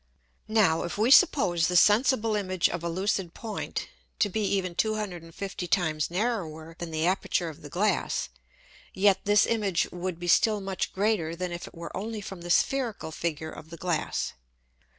Now, 0.47 0.81
if 0.81 0.97
we 0.97 1.11
suppose 1.11 1.67
the 1.67 1.77
sensible 1.77 2.35
Image 2.35 2.67
of 2.69 2.83
a 2.83 2.89
lucid 2.89 3.35
Point, 3.35 3.87
to 4.17 4.29
be 4.29 4.41
even 4.41 4.73
250 4.73 5.67
times 5.67 6.09
narrower 6.09 6.75
than 6.79 6.89
the 6.89 7.05
Aperture 7.05 7.49
of 7.49 7.61
the 7.61 7.69
Glass; 7.69 8.29
yet 8.95 9.25
this 9.25 9.45
Image 9.45 9.87
would 9.91 10.17
be 10.19 10.27
still 10.27 10.59
much 10.59 10.91
greater 10.91 11.35
than 11.35 11.51
if 11.51 11.67
it 11.67 11.75
were 11.75 11.95
only 11.95 12.19
from 12.19 12.41
the 12.41 12.49
spherical 12.49 13.11
Figure 13.11 13.51
of 13.51 13.69
the 13.69 13.77
Glass. 13.77 14.33